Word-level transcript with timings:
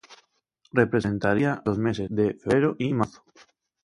Representaría 0.71 1.61
los 1.63 1.77
meses 1.77 2.07
de 2.09 2.33
febrero 2.33 2.75
y 2.79 2.91
marzo. 2.91 3.23